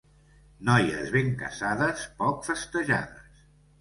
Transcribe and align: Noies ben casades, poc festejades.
Noies 0.69 1.11
ben 1.15 1.29
casades, 1.43 2.07
poc 2.23 2.43
festejades. 2.51 3.45